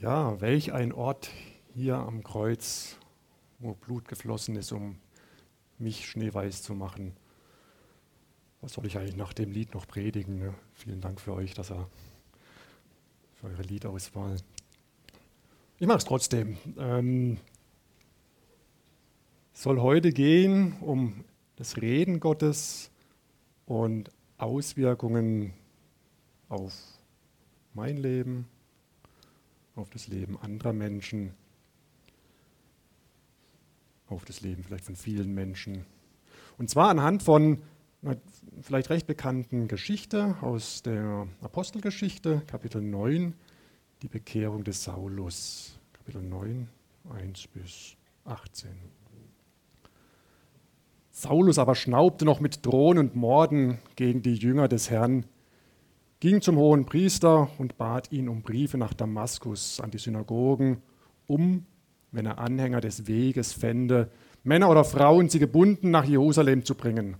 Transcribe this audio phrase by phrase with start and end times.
[0.00, 1.28] Ja, welch ein Ort
[1.74, 2.96] hier am Kreuz,
[3.58, 4.96] wo Blut geflossen ist, um
[5.76, 7.16] mich schneeweiß zu machen.
[8.60, 10.38] Was soll ich eigentlich nach dem Lied noch predigen?
[10.38, 10.54] Ne?
[10.74, 11.88] Vielen Dank für euch, dass er
[13.34, 14.36] für eure Liedauswahl.
[15.80, 16.58] Ich mache es trotzdem.
[16.78, 17.38] Ähm,
[19.52, 21.24] soll heute gehen um
[21.56, 22.92] das Reden Gottes
[23.66, 25.54] und Auswirkungen
[26.48, 26.72] auf
[27.74, 28.46] mein Leben,
[29.78, 31.32] auf das Leben anderer Menschen,
[34.08, 35.84] auf das Leben vielleicht von vielen Menschen.
[36.58, 37.62] Und zwar anhand von
[38.02, 38.16] einer
[38.60, 43.34] vielleicht recht bekannten Geschichte aus der Apostelgeschichte, Kapitel 9,
[44.02, 45.78] die Bekehrung des Saulus.
[45.92, 46.68] Kapitel 9,
[47.10, 48.70] 1 bis 18.
[51.10, 55.24] Saulus aber schnaubte noch mit Drohen und Morden gegen die Jünger des Herrn
[56.20, 60.82] ging zum hohen Priester und bat ihn um Briefe nach Damaskus an die Synagogen,
[61.26, 61.66] um,
[62.10, 64.10] wenn er Anhänger des Weges fände,
[64.42, 67.16] Männer oder Frauen sie gebunden nach Jerusalem zu bringen.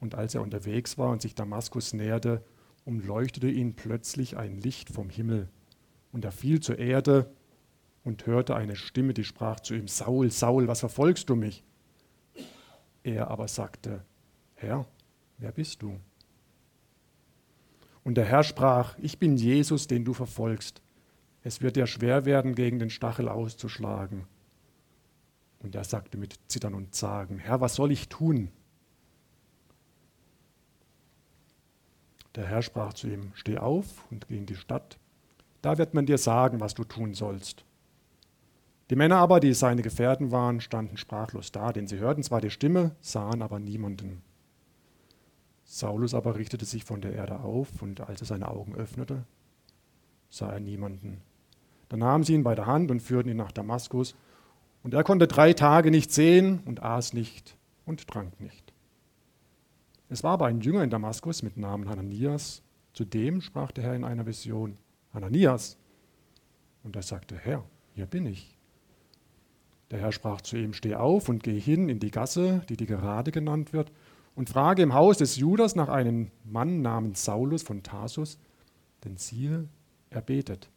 [0.00, 2.44] Und als er unterwegs war und sich Damaskus näherte,
[2.84, 5.48] umleuchtete ihn plötzlich ein Licht vom Himmel.
[6.12, 7.30] Und er fiel zur Erde
[8.04, 11.64] und hörte eine Stimme, die sprach zu ihm, Saul, Saul, was verfolgst du mich?
[13.02, 14.04] Er aber sagte,
[14.54, 14.86] Herr,
[15.38, 15.98] wer bist du?
[18.04, 20.82] Und der Herr sprach, ich bin Jesus, den du verfolgst.
[21.42, 24.26] Es wird dir schwer werden, gegen den Stachel auszuschlagen.
[25.58, 28.50] Und er sagte mit Zittern und Zagen, Herr, was soll ich tun?
[32.34, 34.98] Der Herr sprach zu ihm, steh auf und geh in die Stadt.
[35.62, 37.64] Da wird man dir sagen, was du tun sollst.
[38.90, 42.50] Die Männer aber, die seine Gefährten waren, standen sprachlos da, denn sie hörten zwar die
[42.50, 44.20] Stimme, sahen aber niemanden.
[45.74, 49.24] Saulus aber richtete sich von der Erde auf, und als er seine Augen öffnete,
[50.30, 51.20] sah er niemanden.
[51.88, 54.14] Da nahmen sie ihn bei der Hand und führten ihn nach Damaskus,
[54.84, 57.56] und er konnte drei Tage nicht sehen und aß nicht
[57.86, 58.72] und trank nicht.
[60.08, 62.62] Es war aber ein Jünger in Damaskus mit Namen Hananias,
[62.92, 64.78] zu dem sprach der Herr in einer Vision,
[65.12, 65.76] Hananias.
[66.84, 67.64] Und er sagte, Herr,
[67.96, 68.56] hier bin ich.
[69.90, 72.86] Der Herr sprach zu ihm, steh auf und geh hin in die Gasse, die die
[72.86, 73.90] Gerade genannt wird,
[74.34, 78.38] und frage im Haus des Judas nach einem Mann namens Saulus von Tarsus,
[79.04, 79.68] denn siehe,
[80.10, 80.70] er betet.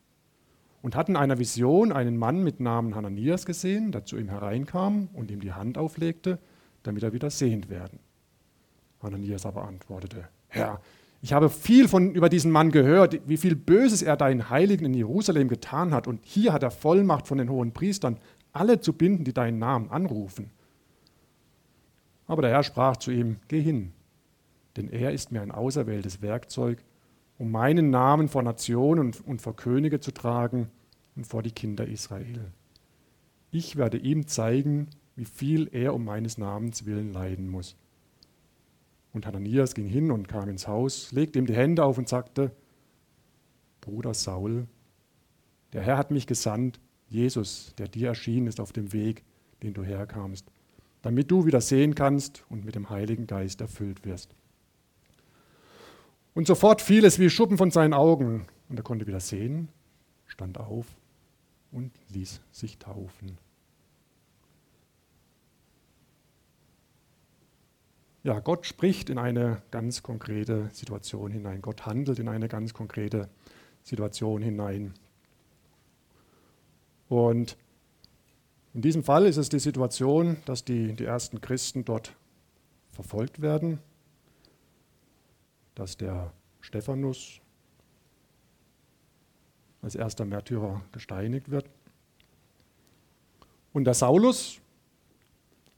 [0.81, 5.31] Und hatten einer Vision einen Mann mit Namen Hananias gesehen, der zu ihm hereinkam und
[5.31, 6.39] ihm die Hand auflegte,
[6.83, 7.99] damit er wieder sehend werden.
[9.01, 10.79] Hananias aber antwortete, Herr,
[11.21, 14.93] ich habe viel von über diesen Mann gehört, wie viel Böses er deinen Heiligen in
[14.93, 18.17] Jerusalem getan hat, und hier hat er Vollmacht von den hohen Priestern,
[18.53, 20.51] alle zu binden, die deinen Namen anrufen.
[22.27, 23.93] Aber der Herr sprach zu ihm, geh hin,
[24.75, 26.83] denn er ist mir ein auserwähltes Werkzeug,
[27.37, 30.67] um meinen Namen vor Nationen und vor Könige zu tragen
[31.15, 32.51] und vor die Kinder Israel.
[33.49, 37.75] Ich werde ihm zeigen, wie viel er um meines Namens willen leiden muss.
[39.13, 42.51] Und Hananias ging hin und kam ins Haus, legte ihm die Hände auf und sagte,
[43.81, 44.67] Bruder Saul,
[45.73, 49.23] der Herr hat mich gesandt, Jesus, der dir erschienen ist auf dem Weg,
[49.63, 50.51] den du herkamst
[51.01, 54.35] damit du wieder sehen kannst und mit dem Heiligen Geist erfüllt wirst.
[56.33, 59.69] Und sofort fiel es wie Schuppen von seinen Augen und er konnte wieder sehen,
[60.27, 60.85] stand auf
[61.71, 63.37] und ließ sich taufen.
[68.23, 71.61] Ja, Gott spricht in eine ganz konkrete Situation hinein.
[71.61, 73.29] Gott handelt in eine ganz konkrete
[73.83, 74.93] Situation hinein.
[77.07, 77.55] Und
[78.77, 82.13] in diesem Fall ist es die Situation, dass die, die ersten Christen dort
[82.91, 83.79] verfolgt werden,
[85.73, 87.41] dass der Stephanus
[89.81, 91.67] als erster Märtyrer gesteinigt wird.
[93.73, 94.59] Und der Saulus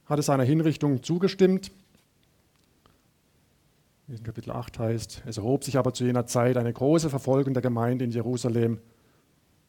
[0.05, 1.71] hatte seiner Hinrichtung zugestimmt.
[4.09, 7.63] In Kapitel 8 heißt, es erhob sich aber zu jener Zeit eine große Verfolgung der
[7.63, 8.81] Gemeinde in Jerusalem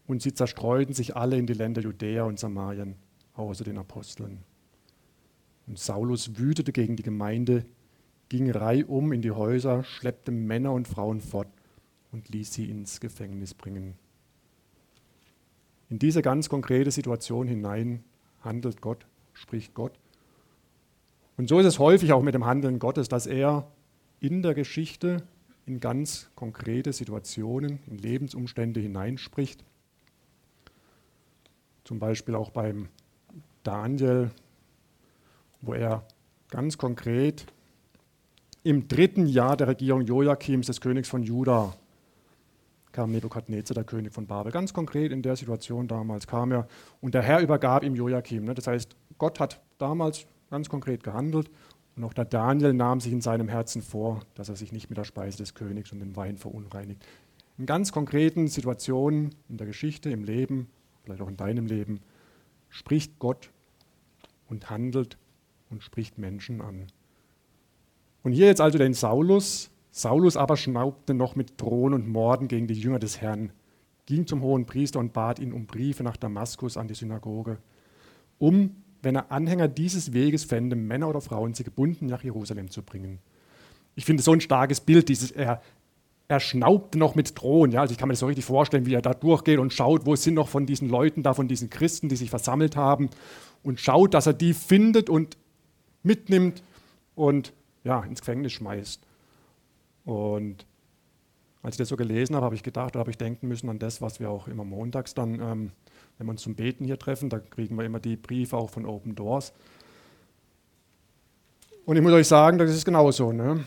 [0.08, 2.96] und sie zerstreuten sich alle in die Länder Judäa und Samarien
[3.40, 4.38] außer den Aposteln.
[5.66, 7.64] Und Saulus wütete gegen die Gemeinde,
[8.28, 11.48] ging reihum in die Häuser, schleppte Männer und Frauen fort
[12.12, 13.94] und ließ sie ins Gefängnis bringen.
[15.88, 18.04] In diese ganz konkrete Situation hinein
[18.42, 19.98] handelt Gott, spricht Gott.
[21.36, 23.66] Und so ist es häufig auch mit dem Handeln Gottes, dass er
[24.20, 25.22] in der Geschichte
[25.66, 29.64] in ganz konkrete Situationen, in Lebensumstände hineinspricht.
[31.84, 32.88] Zum Beispiel auch beim
[33.62, 34.30] Daniel,
[35.60, 36.04] wo er
[36.50, 37.46] ganz konkret
[38.62, 41.74] im dritten Jahr der Regierung Joachims, des Königs von Juda,
[42.92, 44.52] kam Nebukadnezar, der König von Babel.
[44.52, 46.66] Ganz konkret in der Situation damals kam er
[47.00, 48.44] und der Herr übergab ihm Joachim.
[48.44, 48.54] Ne?
[48.54, 51.50] Das heißt, Gott hat damals ganz konkret gehandelt
[51.96, 54.98] und auch der Daniel nahm sich in seinem Herzen vor, dass er sich nicht mit
[54.98, 57.04] der Speise des Königs und dem Wein verunreinigt.
[57.58, 60.68] In ganz konkreten Situationen in der Geschichte, im Leben,
[61.04, 62.00] vielleicht auch in deinem Leben,
[62.70, 63.50] spricht Gott
[64.48, 65.18] und handelt
[65.68, 66.86] und spricht Menschen an.
[68.22, 69.70] Und hier jetzt also den Saulus.
[69.92, 73.52] Saulus aber schnaubte noch mit Drohen und Morden gegen die Jünger des Herrn,
[74.06, 77.58] ging zum hohen Priester und bat ihn um Briefe nach Damaskus an die Synagoge,
[78.38, 82.82] um, wenn er Anhänger dieses Weges fände, Männer oder Frauen, sie gebunden nach Jerusalem zu
[82.82, 83.18] bringen.
[83.96, 85.60] Ich finde so ein starkes Bild, dieses, er,
[86.30, 87.72] er schnaubte noch mit Drohen.
[87.72, 87.80] Ja?
[87.80, 90.14] Also ich kann mir das so richtig vorstellen, wie er da durchgeht und schaut, wo
[90.14, 93.10] sind noch von diesen Leuten da, von diesen Christen, die sich versammelt haben
[93.64, 95.36] und schaut, dass er die findet und
[96.04, 96.62] mitnimmt
[97.16, 99.00] und ja, ins Gefängnis schmeißt.
[100.04, 100.66] Und
[101.64, 103.80] als ich das so gelesen habe, habe ich gedacht, da habe ich denken müssen an
[103.80, 105.72] das, was wir auch immer montags dann, ähm,
[106.16, 108.86] wenn wir uns zum Beten hier treffen, da kriegen wir immer die Briefe auch von
[108.86, 109.52] Open Doors.
[111.86, 113.32] Und ich muss euch sagen, das ist genauso.
[113.32, 113.64] Ne?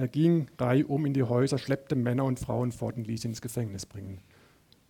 [0.00, 3.42] Er ging reihum in die Häuser, schleppte Männer und Frauen fort und ließ sie ins
[3.42, 4.22] Gefängnis bringen.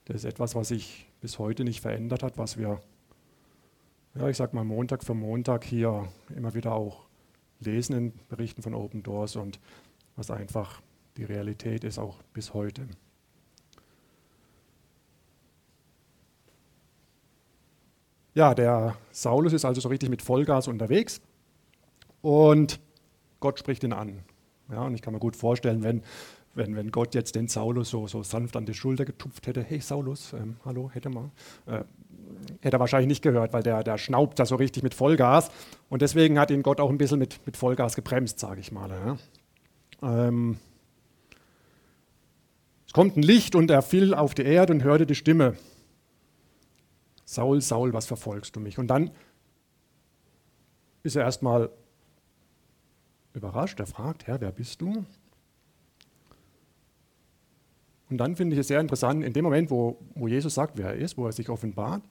[0.04, 2.80] Das ist etwas, was sich bis heute nicht verändert hat, was wir,
[4.14, 7.08] ja, ich sag mal, Montag für Montag hier immer wieder auch
[7.58, 9.58] lesen in Berichten von Open Doors und
[10.14, 10.80] was einfach
[11.16, 12.86] die Realität ist, auch bis heute.
[18.34, 21.20] Ja, der Saulus ist also so richtig mit Vollgas unterwegs
[22.22, 22.78] und
[23.40, 24.22] Gott spricht ihn an.
[24.70, 26.02] Ja, und ich kann mir gut vorstellen, wenn,
[26.54, 29.80] wenn, wenn Gott jetzt den Saulus so, so sanft an die Schulter getupft hätte, hey
[29.80, 31.30] Saulus, ähm, hallo, hätte mal,
[31.66, 31.84] äh,
[32.60, 35.50] hätte er wahrscheinlich nicht gehört, weil der, der schnaubt da so richtig mit Vollgas.
[35.88, 38.90] Und deswegen hat ihn Gott auch ein bisschen mit, mit Vollgas gebremst, sage ich mal.
[40.02, 40.28] Ja.
[40.28, 40.58] Ähm,
[42.86, 45.56] es kommt ein Licht und er fiel auf die Erde und hörte die Stimme.
[47.24, 48.78] Saul, Saul, was verfolgst du mich?
[48.78, 49.12] Und dann
[51.04, 51.70] ist er erstmal
[53.34, 53.80] überrascht.
[53.80, 55.04] Er fragt, Herr, wer bist du?
[58.10, 60.88] Und dann finde ich es sehr interessant, in dem Moment, wo, wo Jesus sagt, wer
[60.88, 62.02] er ist, wo er sich offenbart,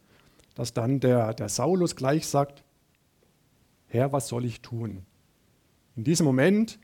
[0.56, 2.64] dass dann der, der Saulus gleich sagt,
[3.88, 5.06] Herr, was soll ich tun?
[5.96, 6.80] In diesem Moment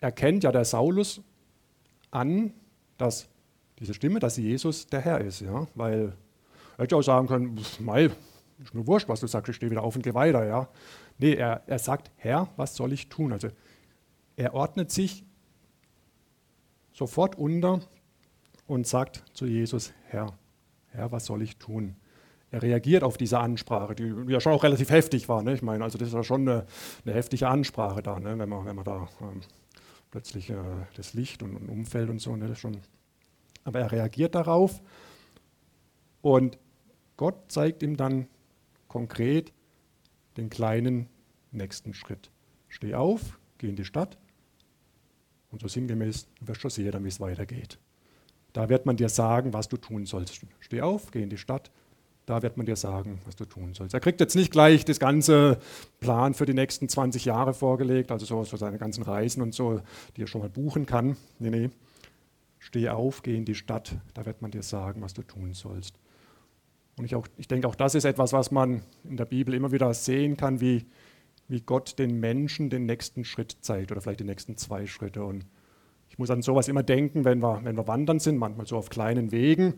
[0.00, 1.22] erkennt ja der Saulus
[2.10, 2.52] an,
[2.98, 3.28] dass
[3.78, 5.40] diese Stimme, dass Jesus der Herr ist.
[5.40, 5.66] Ja?
[5.74, 6.12] Weil
[6.76, 8.10] er hätte auch sagen können, mei,
[8.62, 10.44] ist mir wurscht, was du sagst, ich stehe wieder auf und gehe weiter.
[10.44, 10.68] Ja?
[11.18, 13.32] Nee, er, er sagt, Herr, was soll ich tun?
[13.32, 13.48] Also
[14.36, 15.24] er ordnet sich
[16.92, 17.80] sofort unter
[18.66, 20.38] und sagt zu Jesus, Herr,
[20.88, 21.96] Herr, was soll ich tun?
[22.50, 25.42] Er reagiert auf diese Ansprache, die ja schon auch relativ heftig war.
[25.42, 25.54] Ne?
[25.54, 26.66] Ich meine, also das ist ja schon eine,
[27.04, 28.38] eine heftige Ansprache da, ne?
[28.38, 29.40] wenn, man, wenn man da ähm,
[30.10, 30.56] plötzlich äh,
[30.94, 32.48] das Licht und, und Umfeld und so, ne?
[32.48, 32.76] das schon.
[33.64, 34.82] Aber er reagiert darauf
[36.20, 36.58] und
[37.16, 38.26] Gott zeigt ihm dann
[38.92, 39.54] konkret
[40.36, 41.08] den kleinen
[41.50, 42.30] nächsten Schritt.
[42.68, 44.18] Steh auf, geh in die Stadt
[45.50, 47.78] und so sinngemäß, du wirst schon sehen, wie es weitergeht.
[48.52, 50.42] Da wird man dir sagen, was du tun sollst.
[50.60, 51.70] Steh auf, geh in die Stadt,
[52.26, 53.94] da wird man dir sagen, was du tun sollst.
[53.94, 55.58] Er kriegt jetzt nicht gleich das ganze
[56.00, 59.80] Plan für die nächsten 20 Jahre vorgelegt, also so für seine ganzen Reisen und so,
[60.18, 61.16] die er schon mal buchen kann.
[61.38, 61.70] Nee, nee.
[62.58, 65.98] Steh auf, geh in die Stadt, da wird man dir sagen, was du tun sollst.
[66.98, 69.72] Und ich, auch, ich denke, auch das ist etwas, was man in der Bibel immer
[69.72, 70.84] wieder sehen kann, wie,
[71.48, 75.24] wie Gott den Menschen den nächsten Schritt zeigt oder vielleicht die nächsten zwei Schritte.
[75.24, 75.46] Und
[76.10, 78.90] ich muss an sowas immer denken, wenn wir, wenn wir wandern sind, manchmal so auf
[78.90, 79.74] kleinen Wegen.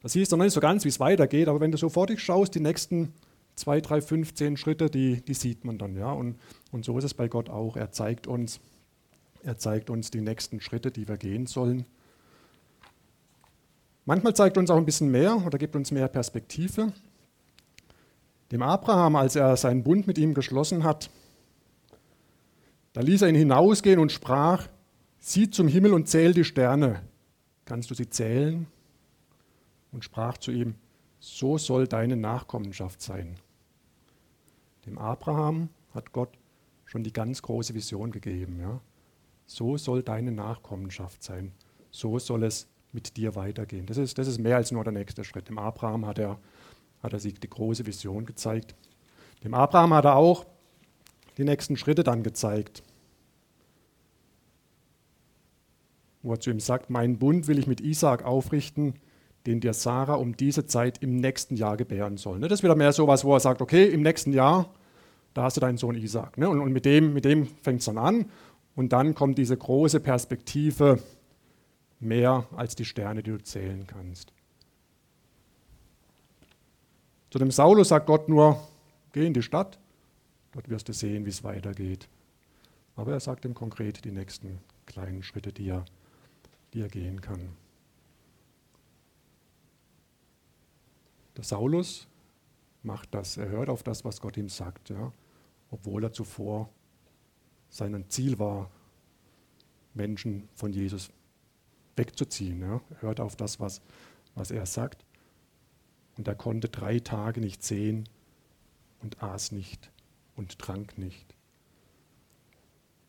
[0.00, 2.06] Da siehst du noch nicht so ganz, wie es weitergeht, aber wenn du so vor
[2.06, 3.12] dich schaust, die nächsten
[3.54, 5.96] zwei, drei, fünf, zehn Schritte, die, die sieht man dann.
[5.96, 6.12] Ja?
[6.12, 6.36] Und,
[6.72, 7.76] und so ist es bei Gott auch.
[7.76, 8.60] Er zeigt, uns,
[9.42, 11.86] er zeigt uns die nächsten Schritte, die wir gehen sollen.
[14.06, 16.92] Manchmal zeigt uns auch ein bisschen mehr oder gibt uns mehr Perspektive.
[18.52, 21.10] Dem Abraham, als er seinen Bund mit ihm geschlossen hat,
[22.92, 24.68] da ließ er ihn hinausgehen und sprach,
[25.18, 27.02] sieh zum Himmel und zähl die Sterne.
[27.64, 28.68] Kannst du sie zählen?
[29.90, 30.76] Und sprach zu ihm,
[31.18, 33.34] so soll deine Nachkommenschaft sein.
[34.86, 36.38] Dem Abraham hat Gott
[36.84, 38.60] schon die ganz große Vision gegeben.
[38.60, 38.80] Ja?
[39.46, 41.50] So soll deine Nachkommenschaft sein.
[41.90, 43.86] So soll es mit dir weitergehen.
[43.86, 45.48] Das ist, das ist mehr als nur der nächste Schritt.
[45.48, 46.38] Dem Abraham hat er,
[47.02, 48.74] hat er die große Vision gezeigt.
[49.44, 50.46] Dem Abraham hat er auch
[51.36, 52.82] die nächsten Schritte dann gezeigt.
[56.22, 58.94] Wo er zu ihm sagt, meinen Bund will ich mit Isaak aufrichten,
[59.46, 62.40] den dir Sarah um diese Zeit im nächsten Jahr gebären soll.
[62.40, 64.72] Das ist wieder mehr so was, wo er sagt, okay, im nächsten Jahr,
[65.34, 66.38] da hast du deinen Sohn Isaak.
[66.38, 68.24] Und mit dem, mit dem fängt es dann an.
[68.74, 70.98] Und dann kommt diese große Perspektive,
[72.00, 74.32] mehr als die Sterne, die du zählen kannst.
[77.30, 78.60] Zu dem Saulus sagt Gott nur,
[79.12, 79.78] geh in die Stadt,
[80.52, 82.08] dort wirst du sehen, wie es weitergeht.
[82.94, 85.84] Aber er sagt ihm konkret die nächsten kleinen Schritte, die er,
[86.72, 87.56] die er gehen kann.
[91.36, 92.06] Der Saulus
[92.82, 95.12] macht das, er hört auf das, was Gott ihm sagt, ja,
[95.70, 96.70] obwohl er zuvor
[97.68, 98.70] sein Ziel war,
[99.92, 101.10] Menschen von Jesus
[101.96, 102.60] wegzuziehen.
[102.60, 102.80] Ja.
[103.00, 103.80] Hört auf das, was,
[104.34, 105.04] was er sagt.
[106.16, 108.08] Und er konnte drei Tage nicht sehen
[109.02, 109.90] und aß nicht
[110.36, 111.34] und trank nicht.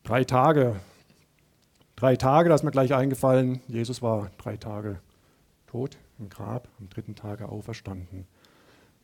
[0.02, 0.80] Drei Tage,
[1.96, 5.00] drei Tage, da ist mir gleich eingefallen, Jesus war drei Tage
[5.66, 8.26] tot im Grab, am dritten Tage auferstanden.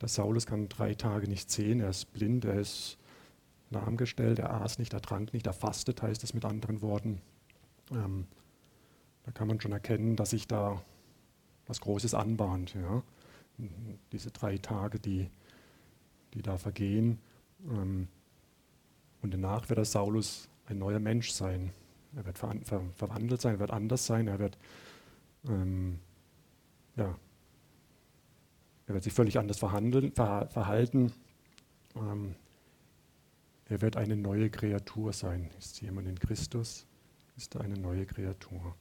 [0.00, 2.98] Der Saulus kann drei Tage nicht sehen, er ist blind, er ist
[3.70, 7.20] lahmgestellt, er aß nicht, er trank nicht, er fastet, heißt es mit anderen Worten.
[7.90, 8.26] Ähm,
[9.24, 10.82] da kann man schon erkennen, dass sich da
[11.66, 12.74] was Großes anbahnt.
[12.74, 13.02] Ja?
[14.12, 15.28] Diese drei Tage, die,
[16.34, 17.18] die da vergehen.
[17.68, 18.08] Ähm,
[19.22, 21.72] und danach wird der Saulus ein neuer Mensch sein.
[22.16, 24.56] Er wird ver ver verwandelt sein, er wird anders sein, er wird,
[25.48, 25.98] ähm,
[26.96, 27.18] ja,
[28.86, 31.12] er wird sich völlig anders verhandeln, ver verhalten.
[31.96, 32.34] Ähm,
[33.66, 35.50] er wird eine neue Kreatur sein.
[35.58, 36.86] Ist jemand in Christus,
[37.36, 38.76] ist er eine neue Kreatur.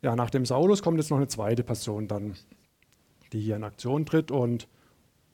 [0.00, 2.36] Ja, nach dem Saulus kommt jetzt noch eine zweite Person dann,
[3.32, 4.68] die hier in Aktion tritt und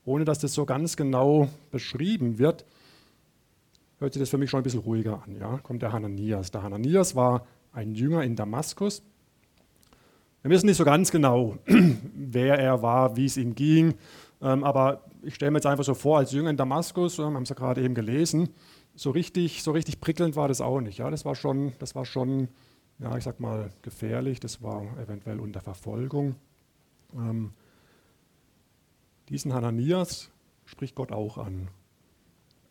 [0.07, 2.65] ohne dass das so ganz genau beschrieben wird,
[3.99, 5.37] hört sich das für mich schon ein bisschen ruhiger an.
[5.37, 5.59] Ja?
[5.59, 6.51] Kommt der Hananias.
[6.51, 9.03] Der Hananias war ein Jünger in Damaskus.
[10.43, 11.59] Wir wissen nicht so ganz genau,
[12.15, 13.95] wer er war, wie es ihm ging,
[14.43, 17.43] ähm, aber ich stelle mir jetzt einfach so vor, als Jünger in Damaskus, wir haben
[17.43, 18.51] es ja gerade eben gelesen,
[18.95, 20.99] so richtig, so richtig prickelnd war das auch nicht.
[20.99, 21.11] Ja?
[21.11, 22.49] Das war schon, das war schon
[22.99, 24.41] ja, ich sag mal, gefährlich.
[24.41, 26.37] Das war eventuell unter Verfolgung.
[27.15, 27.53] Ähm,
[29.29, 30.31] diesen Hananias
[30.65, 31.55] spricht Gott auch an.
[31.55, 31.69] Ein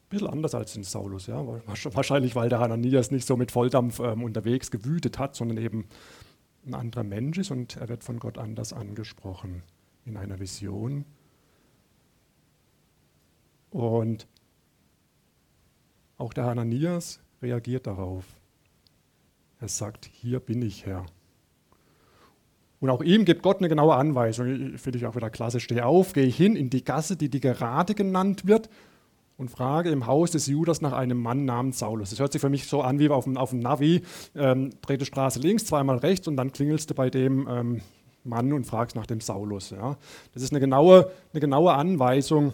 [0.10, 1.46] bisschen anders als den Saulus, ja.
[1.46, 5.88] Wahrscheinlich, weil der Hananias nicht so mit Volldampf ähm, unterwegs gewütet hat, sondern eben
[6.66, 9.64] ein anderer Mensch ist und er wird von Gott anders angesprochen
[10.06, 11.06] in einer Vision.
[13.72, 14.28] Und
[16.18, 18.26] auch der Hananias reagiert darauf.
[19.64, 21.06] Er sagt, hier bin ich Herr.
[22.82, 24.78] Und auch ihm gibt Gott eine genaue Anweisung.
[24.78, 25.62] Finde ich auch wieder klasse.
[25.62, 28.70] Steh auf, geh hin in die Gasse, die die Gerade genannt wird,
[29.38, 32.10] und frage im Haus des Judas nach einem Mann namens Saulus.
[32.10, 34.02] Das hört sich für mich so an wie auf dem, auf dem Navi.
[34.36, 37.82] Ähm, dreh die Straße links, zweimal rechts und dann klingelst du bei dem ähm,
[38.26, 39.70] Mann und fragst nach dem Saulus.
[39.70, 39.96] Ja.
[40.34, 42.52] Das ist eine genaue, eine genaue Anweisung,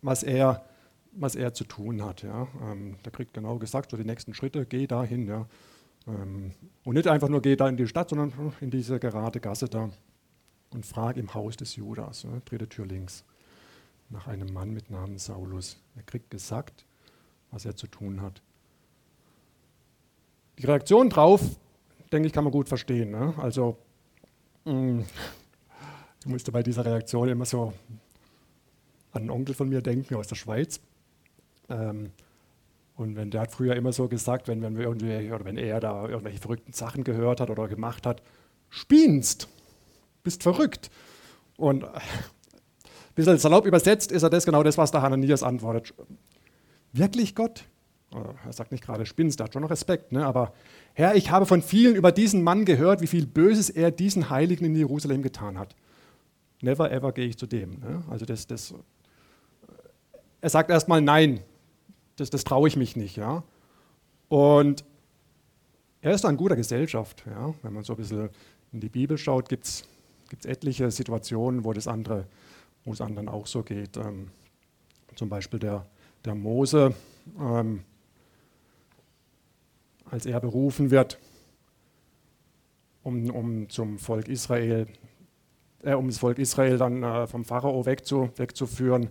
[0.00, 0.64] was er,
[1.10, 2.22] was er zu tun hat.
[2.22, 2.46] Ja.
[2.70, 5.26] Ähm, da kriegt genau gesagt, so die nächsten Schritte, geh dahin.
[5.26, 5.48] Ja.
[6.06, 6.52] Ähm,
[6.84, 9.90] und nicht einfach nur geh da in die Stadt, sondern in diese gerade Gasse da
[10.70, 13.24] und frag im Haus des Judas, ne, dritte Tür links,
[14.08, 15.78] nach einem Mann mit Namen Saulus.
[15.96, 16.84] Er kriegt gesagt,
[17.50, 18.42] was er zu tun hat.
[20.58, 21.40] Die Reaktion drauf,
[22.12, 23.10] denke ich, kann man gut verstehen.
[23.10, 23.34] Ne?
[23.38, 23.76] Also,
[24.64, 25.04] mh, mm,
[26.20, 27.72] ich musste bei dieser Reaktion immer so
[29.12, 30.80] an einen Onkel von mir denken aus der Schweiz.
[31.68, 32.10] Ähm,
[33.00, 35.80] und wenn der hat früher immer so gesagt, wenn, wenn wir irgendwie, oder wenn er
[35.80, 38.22] da irgendwelche verrückten Sachen gehört hat oder gemacht hat,
[38.68, 39.48] spienst,
[40.22, 40.90] bist verrückt.
[41.56, 41.90] Und ein
[43.14, 45.94] bisschen salopp übersetzt ist er das genau das, was der Hananias antwortet.
[46.92, 47.64] Wirklich Gott?
[48.44, 50.26] Er sagt nicht gerade spinnst, er hat schon noch Respekt, ne?
[50.26, 50.52] aber
[50.92, 54.66] Herr, ich habe von vielen über diesen Mann gehört, wie viel Böses er diesen Heiligen
[54.66, 55.74] in Jerusalem getan hat.
[56.60, 57.78] Never ever gehe ich zu dem.
[57.78, 58.02] Ne?
[58.10, 58.74] Also das, das,
[60.42, 61.40] er sagt erstmal Nein,
[62.20, 63.16] das, das traue ich mich nicht.
[63.16, 63.42] Ja?
[64.28, 64.84] Und
[66.02, 67.24] er ist an guter Gesellschaft.
[67.26, 67.54] Ja?
[67.62, 68.28] Wenn man so ein bisschen
[68.72, 69.84] in die Bibel schaut, gibt es
[70.44, 72.26] etliche Situationen, wo das andere,
[72.84, 73.96] es anderen auch so geht.
[73.96, 74.28] Ähm,
[75.16, 75.86] zum Beispiel der,
[76.24, 76.94] der Mose,
[77.38, 77.82] ähm,
[80.04, 81.18] als er berufen wird,
[83.02, 84.86] um, um zum Volk Israel,
[85.82, 89.10] äh, um das Volk Israel dann äh, vom Pharao wegzu, wegzuführen,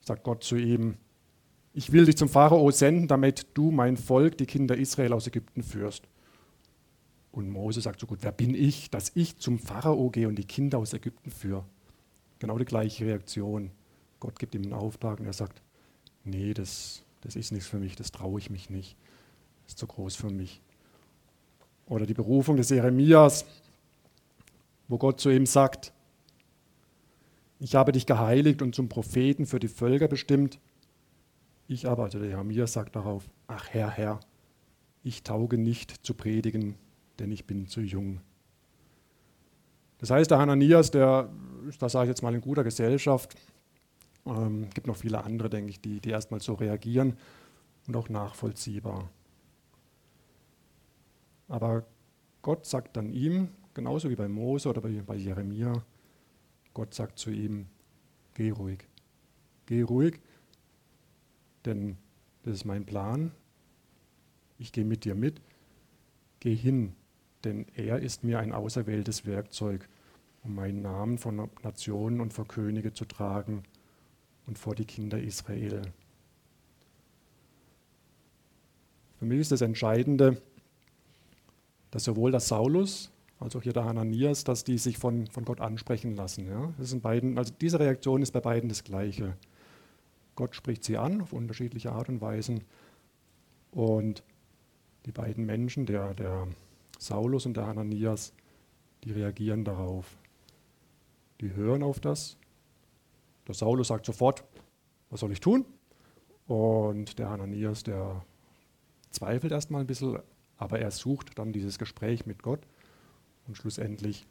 [0.00, 0.96] sagt Gott zu ihm,
[1.72, 5.62] ich will dich zum Pharao senden, damit du mein Volk, die Kinder Israel aus Ägypten
[5.62, 6.04] führst.
[7.32, 10.44] Und Mose sagt so gut, wer bin ich, dass ich zum Pharao gehe und die
[10.44, 11.64] Kinder aus Ägypten führe?
[12.40, 13.70] Genau die gleiche Reaktion.
[14.18, 15.62] Gott gibt ihm einen Auftrag und er sagt,
[16.24, 18.96] nee, das, das ist nichts für mich, das traue ich mich nicht.
[19.62, 20.60] Das ist zu groß für mich.
[21.86, 23.44] Oder die Berufung des Jeremias,
[24.88, 25.92] wo Gott zu ihm sagt,
[27.60, 30.58] ich habe dich geheiligt und zum Propheten für die Völker bestimmt.
[31.70, 34.18] Ich also der Jeremia sagt darauf, ach Herr, Herr,
[35.04, 36.74] ich tauge nicht zu predigen,
[37.20, 38.20] denn ich bin zu jung.
[39.98, 41.30] Das heißt, der Hananias, der,
[41.78, 43.36] das sage ich jetzt mal in guter Gesellschaft,
[44.26, 47.16] ähm, gibt noch viele andere, denke ich, die, die erstmal so reagieren
[47.86, 49.08] und auch nachvollziehbar.
[51.46, 51.84] Aber
[52.42, 55.84] Gott sagt dann ihm, genauso wie bei Mose oder bei, bei Jeremia,
[56.74, 57.68] Gott sagt zu ihm,
[58.34, 58.88] geh ruhig,
[59.66, 60.20] geh ruhig,
[61.64, 61.96] denn
[62.42, 63.32] das ist mein Plan,
[64.58, 65.40] ich gehe mit dir mit,
[66.40, 66.94] geh hin,
[67.44, 69.88] denn er ist mir ein auserwähltes Werkzeug,
[70.42, 73.62] um meinen Namen von Nationen und vor Könige zu tragen
[74.46, 75.82] und vor die Kinder Israel.
[79.18, 80.40] Für mich ist das Entscheidende,
[81.90, 85.60] dass sowohl der Saulus als auch hier der Hananias, dass die sich von, von Gott
[85.60, 86.46] ansprechen lassen.
[86.46, 86.72] Ja?
[86.78, 89.36] Das sind beiden, also diese Reaktion ist bei beiden das Gleiche.
[90.40, 92.64] Gott spricht sie an auf unterschiedliche Art und Weisen
[93.72, 94.22] und
[95.04, 96.48] die beiden Menschen, der, der
[96.98, 98.32] Saulus und der Hananias,
[99.04, 100.16] die reagieren darauf.
[101.42, 102.38] Die hören auf das.
[103.48, 104.42] Der Saulus sagt sofort,
[105.10, 105.66] was soll ich tun?
[106.46, 108.24] Und der Hananias, der
[109.10, 110.20] zweifelt erstmal ein bisschen,
[110.56, 112.66] aber er sucht dann dieses Gespräch mit Gott
[113.46, 114.26] und schlussendlich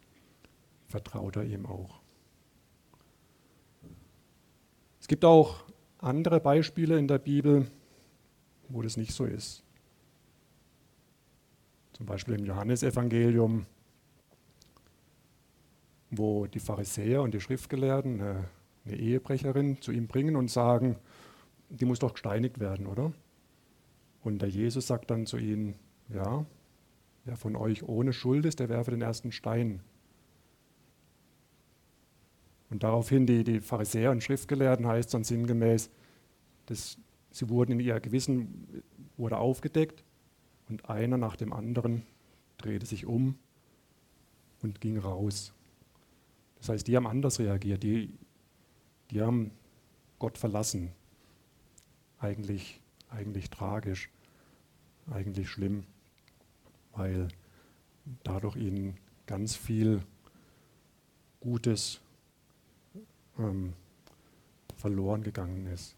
[0.88, 2.02] vertraut er ihm auch.
[5.00, 5.69] Es gibt auch
[6.00, 7.68] andere Beispiele in der Bibel,
[8.70, 9.64] wo das nicht so ist.
[11.94, 13.66] Zum Beispiel im Johannesevangelium,
[16.12, 18.46] wo die Pharisäer und die Schriftgelehrten eine,
[18.86, 20.96] eine Ehebrecherin zu ihm bringen und sagen,
[21.70, 23.12] die muss doch gesteinigt werden, oder?
[24.24, 25.76] Und der Jesus sagt dann zu ihnen,
[26.10, 26.46] ja,
[27.26, 29.82] wer von euch ohne Schuld ist, der werfe den ersten Stein.
[32.70, 35.90] Und daraufhin die, die Pharisäer und Schriftgelehrten heißt dann sinngemäß,
[36.68, 36.98] dass
[37.32, 38.84] sie wurden in ihr Gewissen
[39.18, 40.04] wurde aufgedeckt
[40.70, 42.04] und einer nach dem anderen
[42.58, 43.38] drehte sich um
[44.62, 45.54] und ging raus.
[46.60, 48.14] Das heißt, die haben anders reagiert, die,
[49.12, 49.52] die haben
[50.20, 50.92] Gott verlassen.
[52.20, 54.10] Eigentlich, eigentlich tragisch,
[55.10, 55.86] eigentlich schlimm,
[56.94, 57.30] weil
[58.24, 60.04] dadurch ihnen ganz viel
[61.40, 62.02] Gutes
[63.40, 63.74] ähm,
[64.76, 65.96] verloren gegangen ist.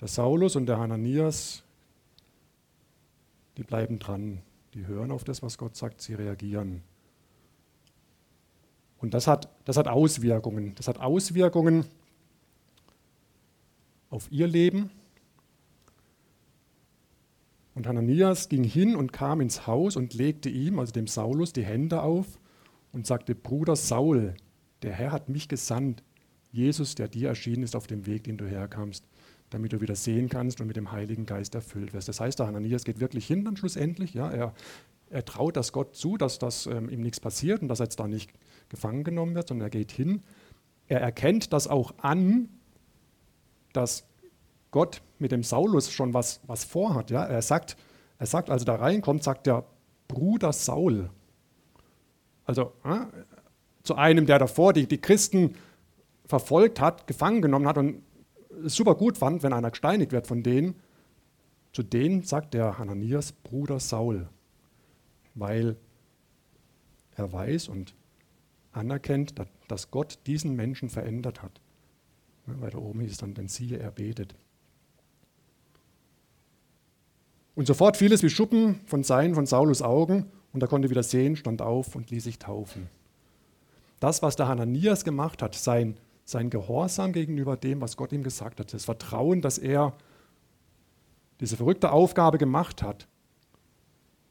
[0.00, 1.62] Der Saulus und der Hananias,
[3.56, 4.42] die bleiben dran,
[4.74, 6.82] die hören auf das, was Gott sagt, sie reagieren.
[8.98, 10.74] Und das hat, das hat Auswirkungen.
[10.76, 11.84] Das hat Auswirkungen
[14.10, 14.90] auf ihr Leben.
[17.74, 21.64] Und Hananias ging hin und kam ins Haus und legte ihm, also dem Saulus, die
[21.64, 22.38] Hände auf
[22.92, 24.34] und sagte, Bruder Saul,
[24.82, 26.02] der Herr hat mich gesandt,
[26.50, 29.04] Jesus, der dir erschienen ist auf dem Weg, den du herkamst
[29.50, 32.08] damit du wieder sehen kannst und mit dem Heiligen Geist erfüllt wirst.
[32.08, 34.14] Das heißt, der Hananias geht wirklich hin dann schlussendlich.
[34.14, 34.54] Ja, er,
[35.10, 38.00] er traut das Gott zu, dass das ähm, ihm nichts passiert und dass er jetzt
[38.00, 38.30] da nicht
[38.68, 40.22] gefangen genommen wird, sondern er geht hin.
[40.86, 42.48] Er erkennt das auch an,
[43.72, 44.06] dass
[44.70, 47.10] Gott mit dem Saulus schon was, was vorhat.
[47.10, 47.24] Ja?
[47.24, 47.76] Er, sagt,
[48.18, 49.64] er sagt, als er da reinkommt, sagt er,
[50.08, 51.10] Bruder Saul.
[52.48, 53.04] Also äh,
[53.82, 55.54] zu einem, der davor die, die Christen
[56.24, 58.02] verfolgt hat, gefangen genommen hat und
[58.64, 60.74] super gut fand, wenn einer gesteinigt wird von denen,
[61.74, 64.30] zu denen sagt der Hananias Bruder Saul,
[65.34, 65.76] weil
[67.16, 67.94] er weiß und
[68.72, 69.34] anerkennt,
[69.68, 71.60] dass Gott diesen Menschen verändert hat.
[72.46, 74.34] Weiter oben hieß es dann, denn siehe, er betet.
[77.54, 81.02] Und sofort fiel es wie Schuppen von seinen, von Saulus Augen, und er konnte wieder
[81.02, 82.88] sehen, stand auf und ließ sich taufen.
[84.00, 85.96] Das, was der Hananias gemacht hat, sein
[86.28, 89.94] sein Gehorsam gegenüber dem, was Gott ihm gesagt hat, das Vertrauen, dass er
[91.40, 93.08] diese verrückte Aufgabe gemacht hat,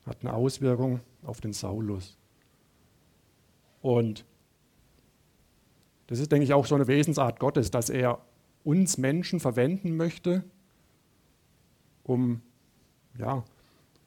[0.05, 2.15] hat eine Auswirkung auf den Saulus.
[3.81, 4.25] Und
[6.05, 8.21] das ist, denke ich, auch so eine Wesensart Gottes, dass er
[8.63, 10.43] uns Menschen verwenden möchte,
[12.03, 12.43] um,
[13.17, 13.43] ja,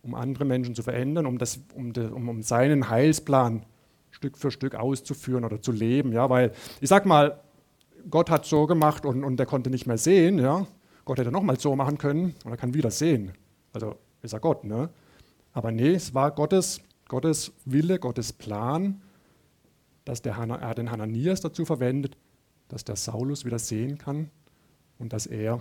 [0.02, 3.64] um andere Menschen zu verändern, um, das, um, de, um, um seinen Heilsplan
[4.10, 6.12] Stück für Stück auszuführen oder zu leben.
[6.12, 7.40] Ja, weil ich sag mal,
[8.08, 10.38] Gott hat so gemacht und, und der konnte nicht mehr sehen.
[10.38, 10.66] Ja?
[11.04, 13.32] Gott hätte nochmal so machen können und er kann wieder sehen.
[13.72, 14.64] Also ist er Gott.
[14.64, 14.90] Ne?
[15.52, 19.02] Aber nee, es war Gottes, Gottes Wille, Gottes Plan,
[20.04, 22.16] dass der Hana, er den Hananias dazu verwendet,
[22.68, 24.30] dass der Saulus wieder sehen kann
[24.98, 25.60] und dass er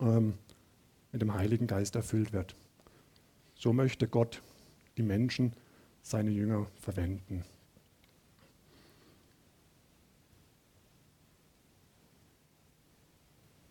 [0.00, 0.34] ähm,
[1.12, 2.56] mit dem Heiligen Geist erfüllt wird.
[3.56, 4.42] So möchte Gott
[4.96, 5.52] die Menschen,
[6.02, 7.44] seine Jünger, verwenden.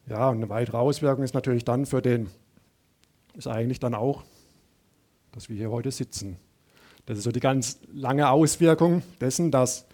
[0.08, 2.30] Ja, und eine weitere Auswirkung ist natürlich dann für den,
[3.36, 4.24] ist eigentlich dann auch,
[5.32, 6.38] dass wir hier heute sitzen.
[7.06, 9.86] Das ist so die ganz lange Auswirkung dessen, dass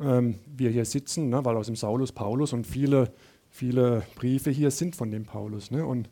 [0.00, 3.12] ähm, wir hier sitzen, ne, weil aus dem Saulus Paulus und viele,
[3.50, 5.70] viele Briefe hier sind von dem Paulus.
[5.70, 6.08] Ne, und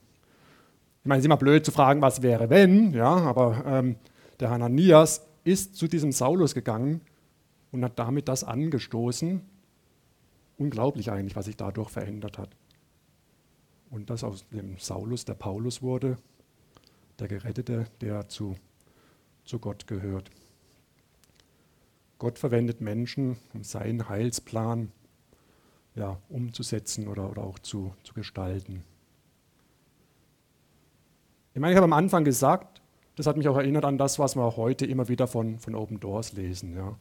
[1.02, 3.96] ich meine, es ist immer blöd zu fragen, was wäre, wenn, ja, aber ähm,
[4.38, 7.00] der Hananias ist zu diesem Saulus gegangen
[7.72, 9.40] und hat damit das angestoßen.
[10.58, 12.50] Unglaublich eigentlich, was sich dadurch verändert hat.
[13.88, 16.18] Und dass aus dem Saulus der Paulus wurde,
[17.18, 18.56] der Gerettete, der zu,
[19.44, 20.30] zu Gott gehört.
[22.18, 24.92] Gott verwendet Menschen, um seinen Heilsplan
[25.94, 28.84] ja, umzusetzen oder, oder auch zu, zu gestalten.
[31.52, 32.80] Ich meine, ich habe am Anfang gesagt,
[33.16, 35.74] das hat mich auch erinnert an das, was wir auch heute immer wieder von, von
[35.74, 36.76] Open Doors lesen.
[36.76, 36.96] Ja.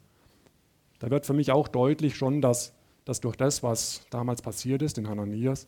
[1.00, 2.74] Da wird für mich auch deutlich schon, dass,
[3.06, 5.68] dass durch das, was damals passiert ist in Hananias,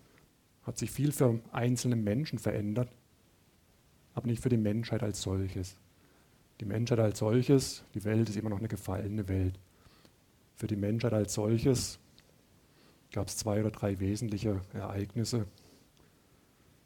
[0.63, 2.89] hat sich viel für einzelne Menschen verändert,
[4.13, 5.77] aber nicht für die Menschheit als solches.
[6.59, 9.57] Die Menschheit als solches, die Welt ist immer noch eine gefallene Welt.
[10.55, 11.99] Für die Menschheit als solches
[13.11, 15.39] gab es zwei oder drei wesentliche Ereignisse.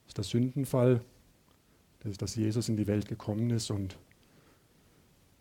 [0.04, 1.02] Das ist der Sündenfall,
[2.12, 3.98] dass Jesus in die Welt gekommen ist und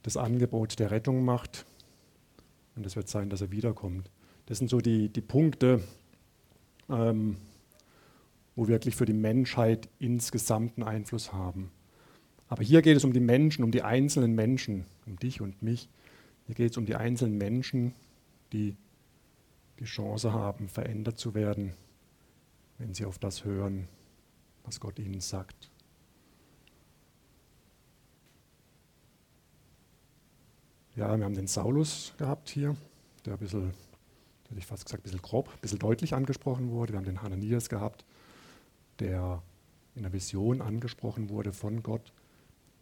[0.03, 1.64] das Angebot der Rettung macht.
[2.77, 4.11] Und es wird sein, dass er wiederkommt.
[4.46, 5.83] Das sind so die, die Punkte,
[6.88, 7.37] ähm,
[8.57, 11.70] wo wir wirklich für die Menschheit insgesamt einen Einfluss haben.
[12.48, 15.88] Aber hier geht es um die Menschen, um die einzelnen Menschen, um dich und mich.
[16.46, 17.94] Hier geht es um die einzelnen Menschen,
[18.53, 18.77] die
[19.81, 21.72] die Chance haben, verändert zu werden,
[22.79, 23.88] wenn sie auf das hören,
[24.64, 25.70] was Gott ihnen sagt.
[30.96, 32.76] Ja, wir haben den Saulus gehabt hier,
[33.26, 33.74] der ein bisschen,
[34.48, 36.92] hätte ich fast gesagt, ein bisschen grob, ein bisschen deutlich angesprochen wurde.
[36.92, 38.04] Wir haben den Hananias gehabt,
[39.00, 39.42] der
[39.96, 42.12] in der Vision angesprochen wurde von Gott.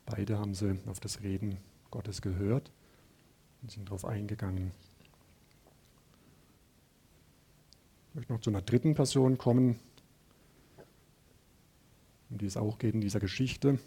[0.04, 1.56] Beide haben sie auf das Reden
[1.90, 2.70] Gottes gehört
[3.62, 4.72] und sind darauf eingegangen.
[8.10, 9.80] Ich möchte noch zu einer dritten Person kommen,
[12.28, 13.78] um die es auch geht in dieser Geschichte.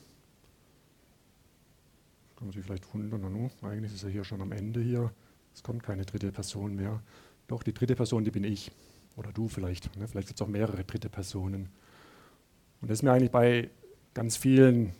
[2.46, 5.12] Kann man sich vielleicht wundern, no, eigentlich ist er hier schon am Ende hier.
[5.56, 7.02] Es kommt keine dritte Person mehr.
[7.48, 8.72] Doch, die dritte Person, die bin ich.
[9.16, 9.98] Oder du vielleicht.
[9.98, 10.08] Ne?
[10.08, 11.70] Vielleicht gibt es auch mehrere dritte Personen.
[12.82, 13.72] Und das ist mir eigentlich bei
[14.14, 14.94] ganz vielen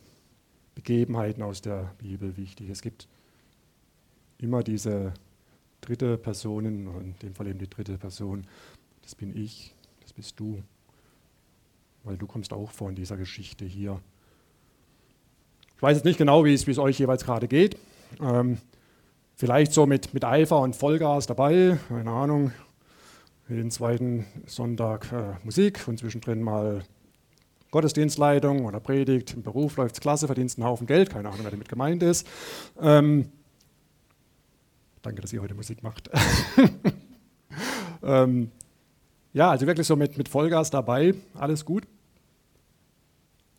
[0.74, 2.72] Begebenheiten aus der Bibel wichtig.
[2.72, 3.08] Es gibt
[4.40, 5.14] immer diese
[5.82, 8.48] dritte Personen, in dem Fall eben die dritte Person.
[9.04, 10.64] Das bin ich, das bist du.
[12.06, 14.02] Weil du kommst auch vor in dieser Geschichte hier.
[15.76, 17.78] Ich weiß jetzt nicht genau, wie es, euch jeweils gerade geht.
[18.22, 18.58] Ähm,
[19.36, 22.52] vielleicht so mit, mit Eifer und Vollgas dabei, keine Ahnung.
[23.50, 26.84] Den zweiten Sonntag äh, Musik und zwischendrin mal
[27.72, 29.34] Gottesdienstleitung oder Predigt.
[29.34, 32.26] Im Beruf läuft es klasse, verdienst einen Haufen Geld, keine Ahnung, wer damit gemeint ist.
[32.82, 33.30] Ähm,
[35.02, 36.10] danke, dass ihr heute Musik macht.
[38.04, 38.50] ähm,
[39.34, 41.84] ja, also wirklich so mit, mit Vollgas dabei, alles gut.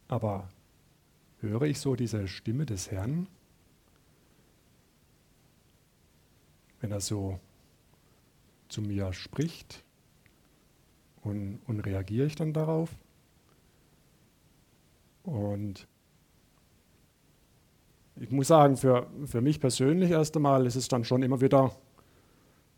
[0.08, 0.48] Aber
[1.48, 3.26] höre ich so diese Stimme des Herrn,
[6.80, 7.40] wenn er so
[8.68, 9.84] zu mir spricht
[11.22, 12.90] und, und reagiere ich dann darauf?
[15.24, 15.88] Und
[18.16, 21.76] ich muss sagen, für, für mich persönlich erst einmal ist es dann schon immer wieder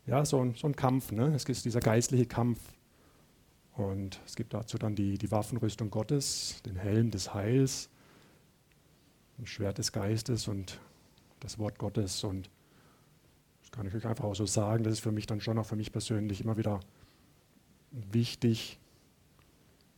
[0.07, 1.11] ja, so, ein, so ein Kampf.
[1.11, 1.33] Ne?
[1.35, 2.59] Es ist dieser geistliche Kampf.
[3.73, 7.89] Und es gibt dazu dann die, die Waffenrüstung Gottes, den Helm des Heils,
[9.39, 10.79] ein Schwert des Geistes und
[11.39, 12.23] das Wort Gottes.
[12.23, 12.49] Und
[13.61, 15.65] das kann ich euch einfach auch so sagen, das ist für mich dann schon auch
[15.65, 16.79] für mich persönlich immer wieder
[17.91, 18.79] wichtig,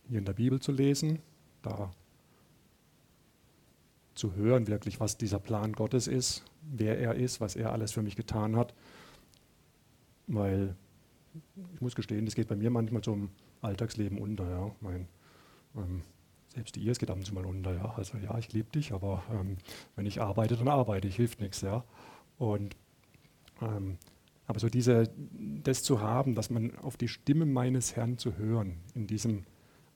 [0.08, 1.20] hier in der Bibel zu lesen,
[1.62, 1.90] da
[4.14, 8.02] zu hören, wirklich, was dieser Plan Gottes ist, wer er ist, was er alles für
[8.02, 8.74] mich getan hat.
[10.26, 10.76] Weil
[11.74, 13.30] ich muss gestehen, das geht bei mir manchmal zum
[13.62, 14.48] Alltagsleben unter.
[14.48, 14.70] Ja.
[14.80, 15.08] Mein,
[15.76, 16.02] ähm,
[16.54, 17.74] selbst die es geht ab und zu mal unter.
[17.74, 17.94] Ja.
[17.96, 19.56] Also ja, ich liebe dich, aber ähm,
[19.96, 21.62] wenn ich arbeite, dann arbeite ich, hilft nichts.
[21.62, 21.84] Ja.
[22.38, 22.76] Und,
[23.60, 23.98] ähm,
[24.46, 25.08] aber so diese,
[25.62, 29.44] das zu haben, dass man auf die Stimme meines Herrn zu hören in diesem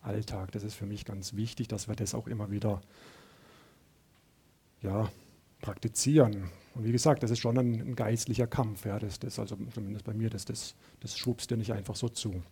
[0.01, 2.81] Alltag, das ist für mich ganz wichtig, dass wir das auch immer wieder
[4.83, 5.11] ja,
[5.61, 6.51] praktizieren.
[6.75, 8.87] Und wie gesagt, das ist schon ein, ein geistlicher Kampf.
[8.87, 12.09] Ja, das, das also zumindest bei mir, das, das, das schubst dir nicht einfach so
[12.09, 12.42] zu.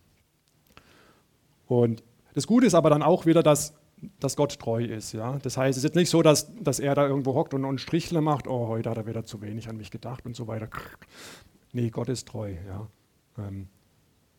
[1.67, 3.73] Und das Gute ist aber dann auch wieder, dass,
[4.19, 5.13] dass Gott treu ist.
[5.13, 5.37] Ja?
[5.39, 7.79] Das heißt, es ist jetzt nicht so, dass, dass er da irgendwo hockt und, und
[7.79, 10.69] Strichle macht, oh, heute hat er wieder zu wenig an mich gedacht und so weiter.
[11.73, 12.53] Nee, Gott ist treu.
[12.67, 12.87] Ja?
[13.37, 13.67] Ähm,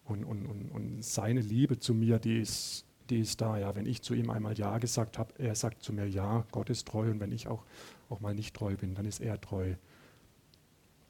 [0.05, 3.59] und, und, und, und seine Liebe zu mir, die ist, die ist da.
[3.59, 6.70] Ja, wenn ich zu ihm einmal Ja gesagt habe, er sagt zu mir Ja, Gott
[6.70, 7.11] ist treu.
[7.11, 7.64] Und wenn ich auch,
[8.09, 9.74] auch mal nicht treu bin, dann ist er treu.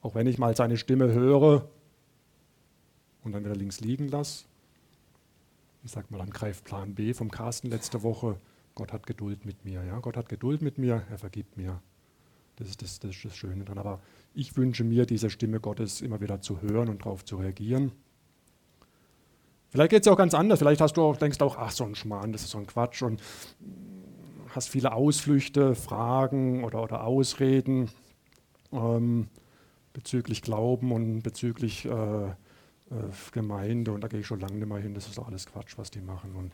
[0.01, 1.69] Auch wenn ich mal seine Stimme höre
[3.23, 4.47] und dann wieder links liegen lasse,
[5.87, 8.37] ich sag mal, dann greift Plan B vom Carsten letzte Woche.
[8.75, 9.85] Gott hat Geduld mit mir.
[9.85, 10.01] Ja?
[10.01, 11.81] Gott hat Geduld mit mir, er vergibt mir.
[12.57, 13.79] Das ist das, das ist das Schöne dran.
[13.79, 14.01] Aber
[14.35, 17.93] ich wünsche mir, diese Stimme Gottes immer wieder zu hören und darauf zu reagieren.
[19.69, 20.59] Vielleicht geht es ja auch ganz anders.
[20.59, 23.03] Vielleicht hast du auch, denkst auch, ach, so ein Schmarrn, das ist so ein Quatsch
[23.03, 23.23] und
[24.49, 27.91] hast viele Ausflüchte, Fragen oder, oder Ausreden
[28.73, 29.29] ähm,
[29.93, 32.35] bezüglich Glauben und bezüglich äh,
[32.91, 34.95] äh, Gemeinde und da gehe ich schon lange nicht mehr hin.
[34.95, 36.53] Das ist doch alles Quatsch, was die machen und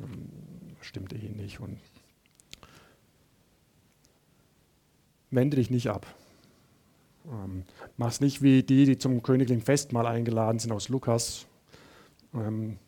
[0.00, 0.28] ähm,
[0.80, 1.60] stimmt eh nicht.
[1.60, 1.78] Und
[5.30, 6.06] wende dich nicht ab.
[7.26, 7.64] Ähm,
[7.96, 11.46] mach's nicht wie die, die zum königlichen Festmahl eingeladen sind aus Lukas,
[12.34, 12.78] ähm,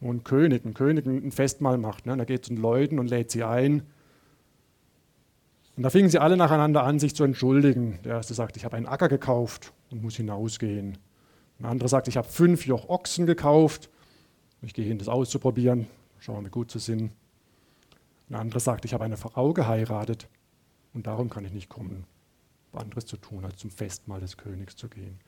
[0.00, 2.06] wo ein König, ein König ein Festmahl macht.
[2.06, 2.16] Ne?
[2.16, 3.82] Da geht es den Leuten und lädt sie ein.
[5.76, 7.98] Und da fingen sie alle nacheinander an, sich zu entschuldigen.
[8.04, 10.98] Der erste sagt, ich habe einen Acker gekauft und muss hinausgehen.
[11.58, 13.90] Ein anderer sagt, ich habe fünf Joch Ochsen gekauft.
[14.62, 15.86] Ich gehe hin, das auszuprobieren.
[16.18, 17.12] Schauen, wie gut sie sind.
[18.28, 20.28] Ein anderer sagt, ich habe eine Frau geheiratet
[20.94, 22.04] und darum kann ich nicht kommen,
[22.72, 25.18] anderes zu tun, als zum Festmahl des Königs zu gehen.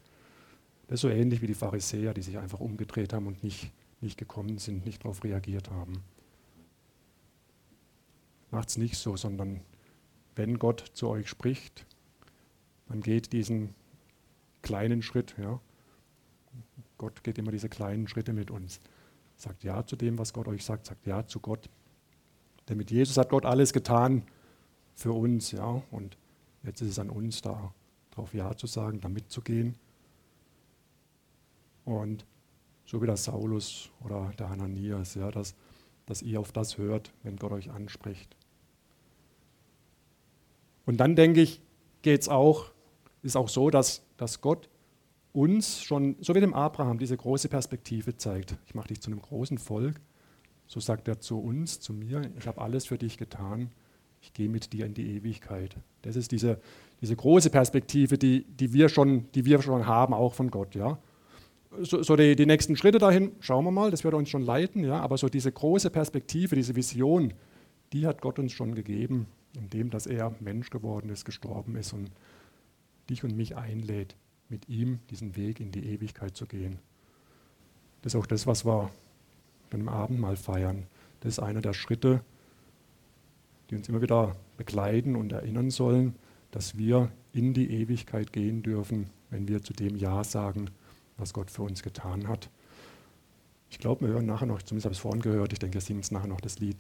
[0.88, 4.16] Das ist so ähnlich wie die Pharisäer, die sich einfach umgedreht haben und nicht, nicht
[4.18, 6.02] gekommen sind, nicht darauf reagiert haben.
[8.50, 9.60] Macht es nicht so, sondern
[10.36, 11.84] wenn Gott zu euch spricht,
[12.88, 13.74] dann geht diesen
[14.62, 15.34] kleinen Schritt.
[15.38, 15.60] Ja.
[16.98, 18.80] Gott geht immer diese kleinen Schritte mit uns.
[19.36, 21.68] Sagt Ja zu dem, was Gott euch sagt, sagt Ja zu Gott.
[22.68, 24.22] Denn mit Jesus hat Gott alles getan
[24.94, 25.52] für uns.
[25.52, 25.82] Ja.
[25.90, 26.16] Und
[26.62, 27.72] jetzt ist es an uns, da
[28.10, 29.76] darauf Ja zu sagen, da mitzugehen.
[31.84, 32.26] Und
[32.86, 35.54] so wie der Saulus oder der Hananias, ja, dass,
[36.06, 38.36] dass ihr auf das hört, wenn Gott euch anspricht.
[40.86, 41.60] Und dann denke ich,
[42.02, 42.70] geht es auch,
[43.22, 44.68] ist auch so, dass, dass Gott
[45.36, 48.56] uns schon, so wie dem Abraham, diese große Perspektive zeigt.
[48.66, 50.00] Ich mache dich zu einem großen Volk.
[50.66, 53.70] So sagt er zu uns, zu mir, ich habe alles für dich getan.
[54.22, 55.76] Ich gehe mit dir in die Ewigkeit.
[56.02, 56.58] Das ist diese,
[57.00, 60.74] diese große Perspektive, die, die, wir schon, die wir schon haben, auch von Gott.
[60.74, 60.98] Ja?
[61.82, 64.84] so, so die, die, nächsten Schritte dahin, schauen wir mal, das wird uns schon leiten,
[64.84, 67.34] ja, aber so diese große Perspektive, diese Vision,
[67.92, 72.10] die hat Gott uns schon gegeben, indem dass er Mensch geworden ist, gestorben ist und
[73.10, 74.16] dich und mich einlädt,
[74.48, 76.78] mit ihm diesen Weg in die Ewigkeit zu gehen.
[78.02, 78.90] Das ist auch das, was wir
[79.70, 80.86] beim Abendmahl feiern.
[81.20, 82.20] Das ist einer der Schritte,
[83.70, 86.14] die uns immer wieder begleiten und erinnern sollen,
[86.50, 90.70] dass wir in die Ewigkeit gehen dürfen, wenn wir zu dem Ja sagen,
[91.16, 92.48] was Gott für uns getan hat.
[93.70, 95.80] Ich glaube, wir hören nachher noch, zumindest habe ich es vorhin gehört, ich denke, wir
[95.80, 96.76] singen es nachher noch das Lied,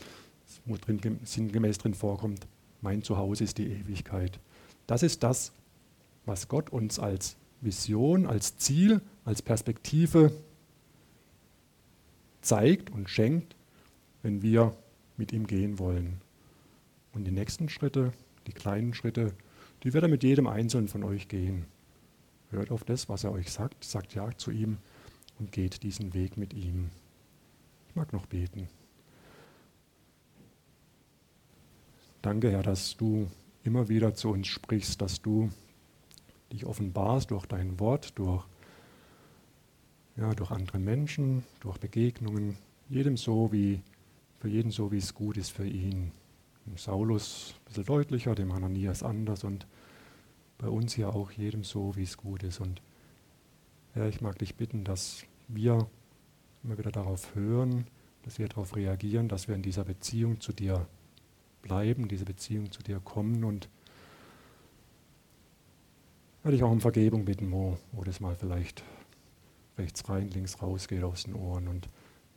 [0.64, 2.46] wo drin, sinngemäß drin vorkommt,
[2.80, 4.38] mein Zuhause ist die Ewigkeit.
[4.86, 5.52] Das ist das,
[6.24, 10.32] was Gott uns als Vision, als Ziel, als Perspektive
[12.40, 13.56] zeigt und schenkt,
[14.22, 14.74] wenn wir
[15.18, 16.20] mit ihm gehen wollen.
[17.12, 18.12] Und die nächsten Schritte,
[18.46, 19.34] die kleinen Schritte,
[19.82, 21.66] die wird er mit jedem Einzelnen von euch gehen.
[22.50, 24.78] Hört auf das, was er euch sagt, sagt ja zu ihm
[25.38, 26.90] und geht diesen Weg mit ihm.
[27.88, 28.68] Ich mag noch beten.
[32.22, 33.28] Danke, Herr, dass du
[33.64, 35.50] immer wieder zu uns sprichst, dass du
[36.56, 38.44] dich offenbarst durch dein Wort, durch,
[40.16, 42.56] ja, durch andere Menschen, durch Begegnungen,
[42.88, 43.82] jedem so wie,
[44.40, 46.12] für jeden so, wie es gut ist für ihn.
[46.66, 49.66] Dem Saulus ein bisschen deutlicher, dem Hananias anders und
[50.58, 52.60] bei uns hier auch jedem so, wie es gut ist.
[52.60, 52.80] Und
[53.92, 55.86] Herr, ich mag dich bitten, dass wir
[56.64, 57.86] immer wieder darauf hören,
[58.22, 60.86] dass wir darauf reagieren, dass wir in dieser Beziehung zu dir
[61.62, 63.68] bleiben, diese Beziehung zu dir kommen und
[66.46, 68.84] werde ich auch um Vergebung bitten, wo, wo das mal vielleicht
[69.76, 71.66] rechts rein, links raus geht aus den Ohren.
[71.66, 71.88] Und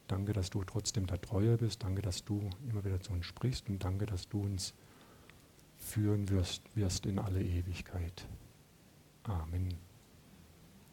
[0.08, 1.84] danke, dass du trotzdem der Treue bist.
[1.84, 4.74] Danke, dass du immer wieder zu uns sprichst und danke, dass du uns
[5.78, 8.26] führen wirst, wirst in alle Ewigkeit.
[9.26, 9.89] Amen.